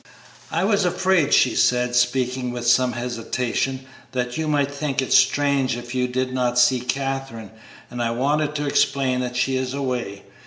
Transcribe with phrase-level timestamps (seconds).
[0.49, 5.77] "I was afraid," she said, speaking with some hesitation, "that you might think it strange
[5.77, 7.51] if you did not see Katherine,
[7.91, 10.23] and I wanted to explain that she is away.